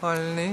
[0.00, 0.52] Holy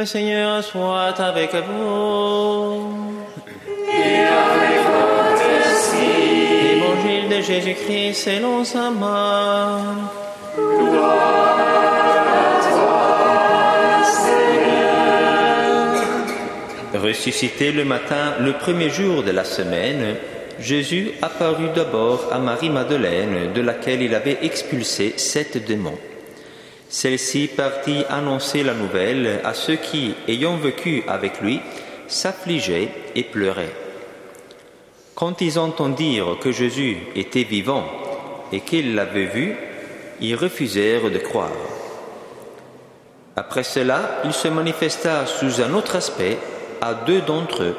[0.00, 3.12] Le Seigneur soit avec vous.
[6.74, 10.08] Évangile de Jésus-Christ selon sa main.
[16.94, 20.16] Ressuscité le matin, le premier jour de la semaine,
[20.58, 25.98] Jésus apparut d'abord à Marie-Madeleine, de laquelle il avait expulsé sept démons.
[26.90, 31.60] Celle-ci partit annoncer la nouvelle à ceux qui, ayant vécu avec lui,
[32.08, 33.72] s'affligeaient et pleuraient.
[35.14, 37.84] Quand ils entendirent que Jésus était vivant
[38.50, 39.54] et qu'ils l'avaient vu,
[40.20, 41.52] ils refusèrent de croire.
[43.36, 46.38] Après cela, il se manifesta sous un autre aspect
[46.80, 47.76] à deux d'entre eux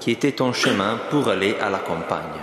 [0.00, 2.42] qui étaient en chemin pour aller à la campagne.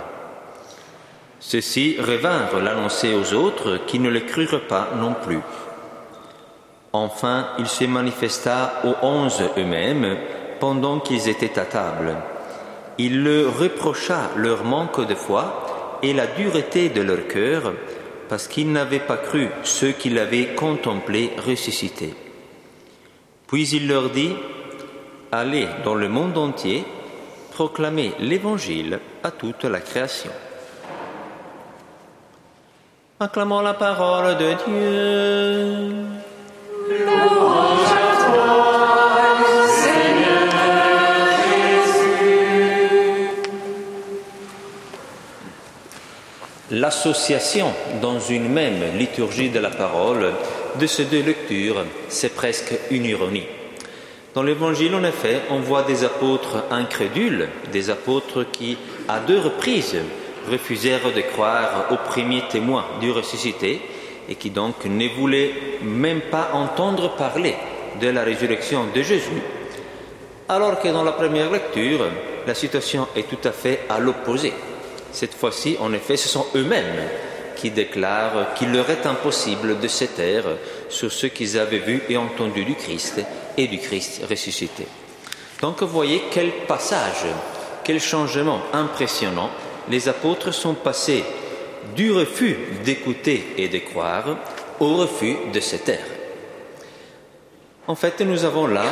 [1.38, 5.40] Ceux-ci revinrent l'annoncer aux autres qui ne le crurent pas non plus.
[6.92, 10.16] Enfin, il se manifesta aux onze eux-mêmes
[10.58, 12.16] pendant qu'ils étaient à table.
[12.96, 17.72] Il leur reprocha leur manque de foi et la dureté de leur cœur
[18.28, 22.14] parce qu'ils n'avaient pas cru ceux qui l'avaient contemplé ressuscité.
[23.46, 24.34] Puis il leur dit,
[25.30, 26.84] Allez dans le monde entier,
[27.52, 30.30] proclamez l'Évangile à toute la création.
[33.20, 36.17] Acclamons la parole de Dieu.
[46.88, 50.32] L'association dans une même liturgie de la parole
[50.80, 53.44] de ces deux lectures, c'est presque une ironie.
[54.32, 59.98] Dans l'Évangile, en effet, on voit des apôtres incrédules, des apôtres qui, à deux reprises,
[60.50, 63.82] refusèrent de croire aux premiers témoins du ressuscité
[64.26, 67.54] et qui donc ne voulaient même pas entendre parler
[68.00, 69.42] de la résurrection de Jésus,
[70.48, 72.06] alors que dans la première lecture,
[72.46, 74.54] la situation est tout à fait à l'opposé.
[75.12, 77.08] Cette fois-ci, en effet, ce sont eux-mêmes
[77.56, 80.44] qui déclarent qu'il leur est impossible de se taire
[80.88, 83.20] sur ce qu'ils avaient vu et entendu du Christ
[83.56, 84.86] et du Christ ressuscité.
[85.60, 87.26] Donc voyez quel passage,
[87.82, 89.50] quel changement impressionnant.
[89.90, 91.24] Les apôtres sont passés
[91.96, 94.36] du refus d'écouter et de croire
[94.78, 96.06] au refus de se taire.
[97.88, 98.84] En fait, nous avons là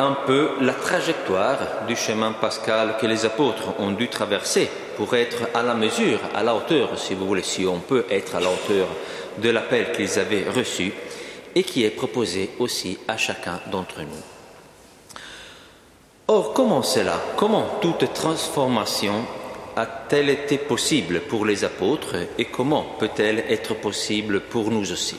[0.00, 5.48] un peu la trajectoire du chemin pascal que les apôtres ont dû traverser pour être
[5.54, 8.48] à la mesure, à la hauteur, si vous voulez, si on peut être à la
[8.48, 8.88] hauteur
[9.38, 10.92] de l'appel qu'ils avaient reçu
[11.54, 14.24] et qui est proposé aussi à chacun d'entre nous.
[16.28, 19.24] Or, comment cela Comment toute transformation
[19.76, 25.16] a-t-elle été possible pour les apôtres et comment peut-elle être possible pour nous aussi?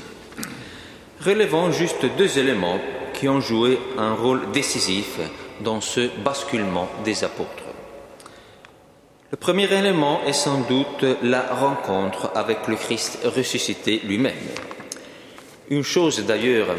[1.24, 2.80] Relevons juste deux éléments
[3.22, 5.20] qui ont joué un rôle décisif
[5.60, 7.70] dans ce basculement des apôtres.
[9.30, 14.34] Le premier élément est sans doute la rencontre avec le Christ ressuscité lui-même.
[15.70, 16.70] Une chose d'ailleurs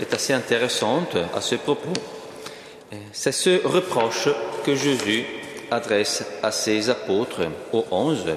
[0.00, 2.00] est assez intéressante à ce propos,
[3.10, 4.28] c'est ce reproche
[4.64, 5.24] que Jésus
[5.72, 7.42] adresse à ses apôtres
[7.72, 8.36] aux onze.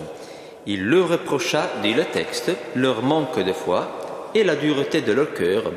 [0.65, 5.31] Il leur reprocha, dit le texte, leur manque de foi et la dureté de leur
[5.33, 5.71] cœur,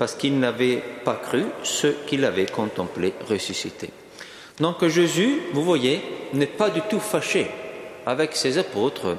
[0.00, 3.90] parce qu'ils n'avaient pas cru ce qu'il avait contemplé ressuscité.
[4.58, 6.00] Donc Jésus, vous voyez,
[6.32, 7.46] n'est pas du tout fâché
[8.06, 9.18] avec ses apôtres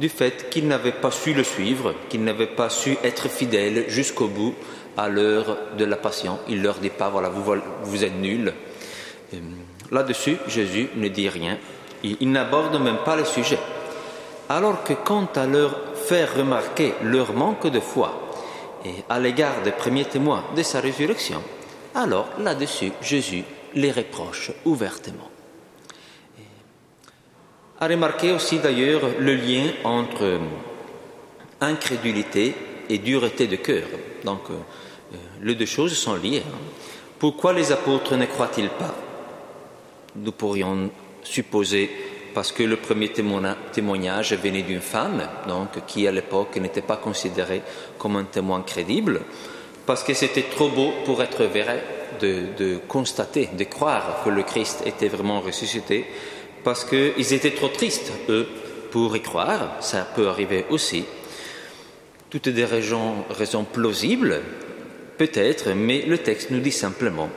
[0.00, 4.28] du fait qu'ils n'avaient pas su le suivre, qu'ils n'avaient pas su être fidèles jusqu'au
[4.28, 4.54] bout
[4.96, 6.38] à l'heure de la passion.
[6.48, 8.54] Il leur dit pas, voilà, vous, êtes nuls.
[9.34, 9.36] Euh,
[9.92, 11.58] là-dessus, Jésus ne dit rien.
[12.02, 13.58] Il n'aborde même pas le sujet.
[14.48, 18.25] Alors que quant à leur faire remarquer leur manque de foi
[18.84, 21.42] et à l'égard des premiers témoins de sa résurrection,
[21.94, 23.44] alors là-dessus, Jésus
[23.74, 25.30] les reproche ouvertement.
[27.78, 30.40] A remarqué aussi d'ailleurs le lien entre
[31.60, 32.54] incrédulité
[32.88, 33.86] et dureté de cœur.
[34.24, 36.42] Donc, euh, les deux choses sont liées.
[36.46, 36.58] Hein.
[37.18, 38.94] Pourquoi les apôtres ne croient-ils pas?
[40.16, 40.90] Nous pourrions
[41.22, 41.90] supposer
[42.36, 43.10] parce que le premier
[43.72, 47.62] témoignage venait d'une femme, donc qui à l'époque n'était pas considérée
[47.96, 49.22] comme un témoin crédible,
[49.86, 51.82] parce que c'était trop beau pour être vrai
[52.20, 56.04] de, constater, de croire que le Christ était vraiment ressuscité,
[56.62, 58.46] parce qu'ils étaient trop tristes, eux,
[58.90, 61.06] pour y croire, ça peut arriver aussi.
[62.28, 64.42] Toutes des raisons, raisons plausibles,
[65.16, 67.30] peut-être, mais le texte nous dit simplement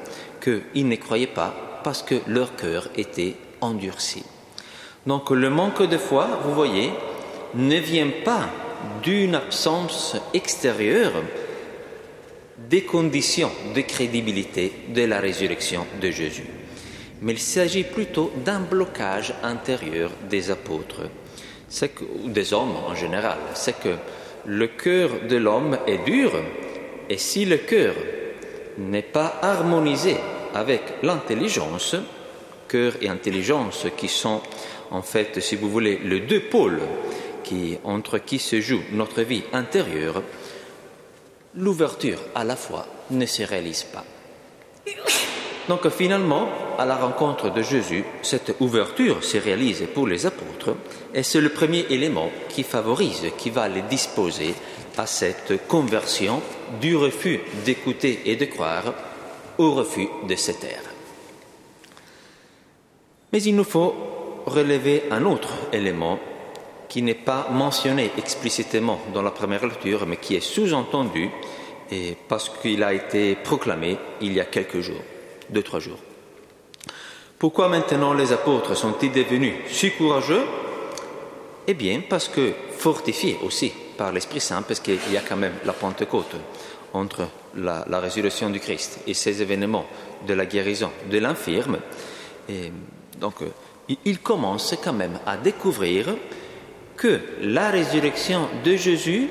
[0.43, 4.25] qu'ils ne croyaient pas parce que leur cœur était endurci.
[5.05, 6.91] Donc le manque de foi, vous voyez,
[7.55, 8.49] ne vient pas
[9.01, 11.13] d'une absence extérieure
[12.69, 16.45] des conditions de crédibilité de la résurrection de Jésus,
[17.21, 21.03] mais il s'agit plutôt d'un blocage intérieur des apôtres,
[22.23, 23.37] ou des hommes en général.
[23.53, 23.95] C'est que
[24.45, 26.31] le cœur de l'homme est dur,
[27.09, 27.93] et si le cœur
[28.77, 30.17] n'est pas harmonisé
[30.53, 31.95] avec l'intelligence,
[32.67, 34.41] cœur et intelligence qui sont
[34.91, 36.81] en fait, si vous voulez, les deux pôles
[37.83, 40.23] entre qui se joue notre vie intérieure,
[41.55, 44.05] l'ouverture à la foi ne se réalise pas.
[45.67, 50.75] Donc finalement, à la rencontre de Jésus, cette ouverture se réalise pour les apôtres
[51.13, 54.55] et c'est le premier élément qui favorise, qui va les disposer
[54.97, 56.41] à cette conversion
[56.81, 58.93] du refus d'écouter et de croire
[59.57, 60.83] au refus de se taire.
[63.31, 63.93] Mais il nous faut
[64.49, 66.19] relever un autre élément
[66.87, 71.29] qui n'est pas mentionné explicitement dans la première lecture, mais qui est sous-entendu
[71.91, 75.01] et parce qu'il a été proclamé il y a quelques jours,
[75.49, 75.99] deux, trois jours.
[77.37, 80.43] Pourquoi maintenant les apôtres sont-ils devenus si courageux?
[81.67, 85.53] Eh bien, parce que fortifiés aussi par l'Esprit Saint, parce qu'il y a quand même
[85.65, 86.35] la Pentecôte
[86.93, 89.85] entre la, résurrection du Christ et ces événements
[90.27, 91.77] de la guérison de l'infirme.
[93.19, 93.35] Donc,
[94.05, 96.15] il commence quand même à découvrir
[96.95, 99.29] que la résurrection de Jésus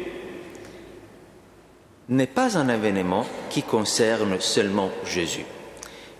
[2.09, 5.45] n'est pas un événement qui concerne seulement Jésus,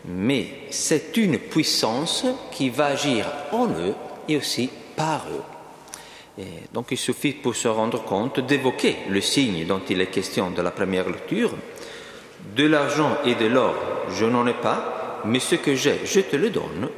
[0.05, 3.95] mais c'est une puissance qui va agir en eux
[4.29, 6.45] et aussi par eux.
[6.73, 10.63] Donc il suffit pour se rendre compte d'évoquer le signe dont il est question de
[10.63, 11.51] la première lecture.
[12.55, 13.75] De l'argent et de l'or,
[14.11, 16.89] je n'en ai pas, mais ce que j'ai, je te le donne.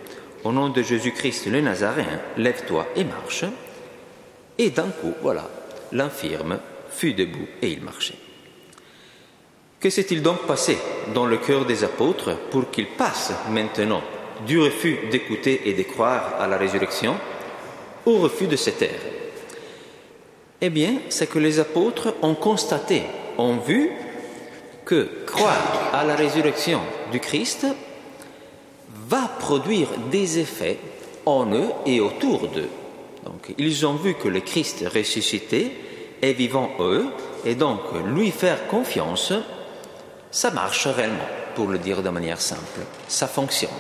[0.45, 3.45] Au nom de Jésus-Christ le Nazaréen, lève-toi et marche.
[4.59, 5.49] Et d'un coup, voilà,
[5.93, 6.59] l'infirme
[6.91, 8.19] fut debout et il marchait.
[9.81, 10.79] Que s'est-il donc passé
[11.15, 14.03] dans le cœur des apôtres pour qu'ils passent maintenant
[14.47, 17.17] du refus d'écouter et de croire à la résurrection
[18.07, 19.01] au refus de se taire
[20.61, 23.03] Eh bien, c'est que les apôtres ont constaté,
[23.39, 23.91] ont vu
[24.85, 26.81] que croire à la résurrection
[27.13, 27.67] du Christ
[29.11, 30.79] va produire des effets
[31.27, 32.71] en eux et autour d'eux.
[33.25, 35.73] Donc, ils ont vu que le Christ ressuscité
[36.23, 37.07] est vivant eux,
[37.45, 39.33] et donc lui faire confiance,
[40.31, 42.81] ça marche réellement, pour le dire de manière simple.
[43.09, 43.71] Ça fonctionne.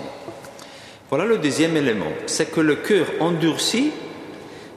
[1.08, 3.92] Voilà le deuxième élément, c'est que le cœur endurci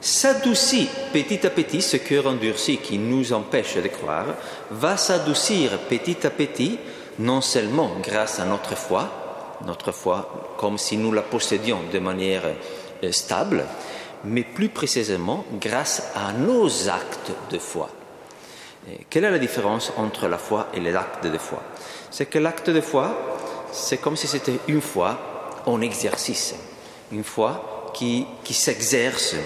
[0.00, 4.26] s'adoucit petit à petit, ce cœur endurci qui nous empêche de croire,
[4.70, 6.78] va s'adoucir petit à petit,
[7.18, 9.23] non seulement grâce à notre foi,
[9.66, 13.64] notre foi comme si nous la possédions de manière euh, stable,
[14.24, 17.90] mais plus précisément grâce à nos actes de foi.
[19.10, 21.62] quelle est la différence entre la foi et les actes de foi?
[22.10, 23.16] C'est que l'acte de foi,
[23.72, 25.18] c'est comme si c'était une foi
[25.66, 26.54] en exercice,
[27.12, 29.36] une foi qui, qui s'exerce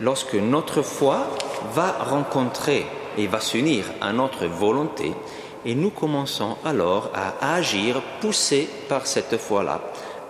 [0.00, 1.26] lorsque notre foi
[1.72, 5.12] va rencontrer et va s'unir à notre volonté
[5.64, 9.80] et nous commençons alors à agir poussés par cette foi-là,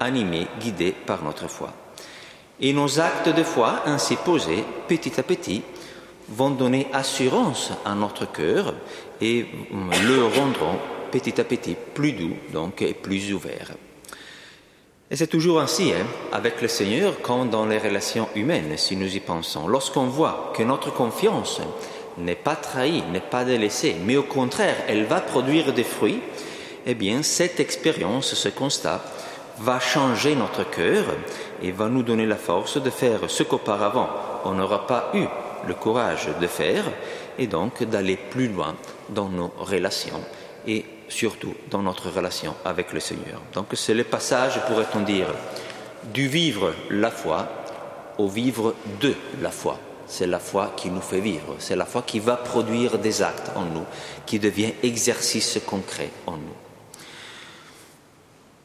[0.00, 1.72] animés, guidés par notre foi.
[2.60, 5.62] Et nos actes de foi ainsi posés, petit à petit,
[6.28, 8.74] vont donner assurance à notre cœur
[9.20, 10.78] et le rendront
[11.10, 13.72] petit à petit plus doux donc et plus ouvert.
[15.08, 19.14] Et c'est toujours ainsi hein, avec le Seigneur comme dans les relations humaines, si nous
[19.14, 19.68] y pensons.
[19.68, 21.60] Lorsqu'on voit que notre confiance
[22.18, 26.20] n'est pas trahie, n'est pas délaissée, mais au contraire, elle va produire des fruits,
[26.86, 29.02] eh bien, cette expérience, ce constat,
[29.58, 31.04] va changer notre cœur
[31.62, 34.08] et va nous donner la force de faire ce qu'auparavant
[34.44, 35.24] on n'aura pas eu
[35.66, 36.84] le courage de faire,
[37.38, 38.76] et donc d'aller plus loin
[39.08, 40.22] dans nos relations
[40.66, 43.40] et surtout dans notre relation avec le Seigneur.
[43.52, 45.28] Donc c'est le passage, pourrait-on dire,
[46.14, 47.48] du vivre la foi
[48.18, 49.78] au vivre de la foi.
[50.06, 53.50] C'est la foi qui nous fait vivre, c'est la foi qui va produire des actes
[53.56, 53.84] en nous,
[54.24, 56.56] qui devient exercice concret en nous.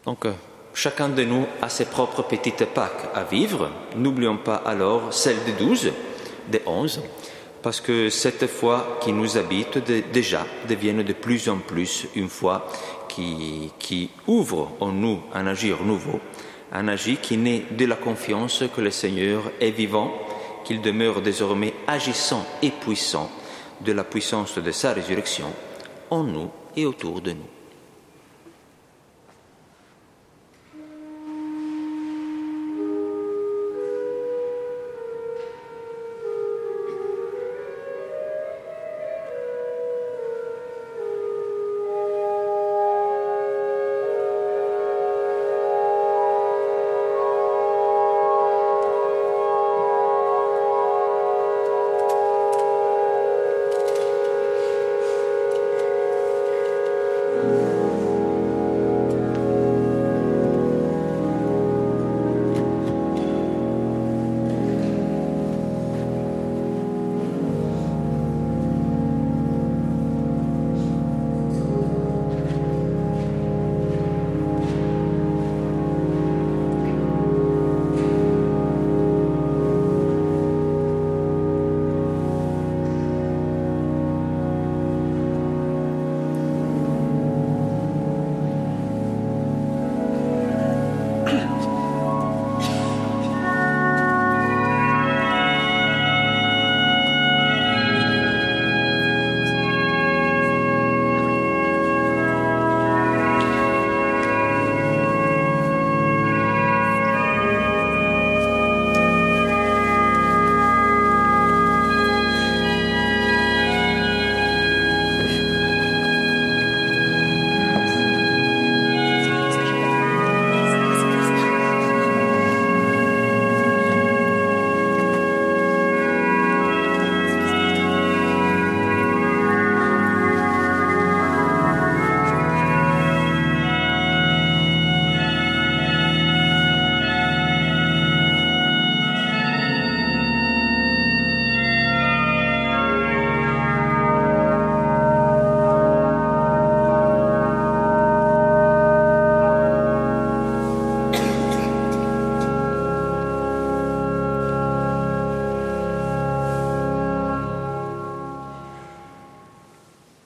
[0.05, 0.25] Donc
[0.73, 3.69] chacun de nous a ses propres petites Pâques à vivre.
[3.95, 5.91] N'oublions pas alors celle des douze,
[6.47, 7.01] des onze,
[7.61, 9.77] parce que cette foi qui nous habite
[10.11, 12.67] déjà devienne de plus en plus une foi
[13.07, 16.19] qui, qui ouvre en nous un agir nouveau,
[16.71, 20.11] un agir qui naît de la confiance que le Seigneur est vivant,
[20.63, 23.29] qu'il demeure désormais agissant et puissant
[23.81, 25.47] de la puissance de sa résurrection
[26.09, 27.60] en nous et autour de nous.